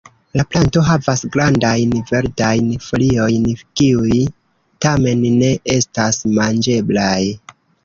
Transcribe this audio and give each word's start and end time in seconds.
La 0.39 0.43
planto 0.53 0.81
havas 0.85 1.19
grandajn, 1.35 1.91
verdajn 2.11 2.71
foliojn, 2.87 3.45
kiuj 3.83 4.19
tamen 4.89 5.29
ne 5.45 5.53
estas 5.77 6.23
manĝeblaj. 6.41 7.17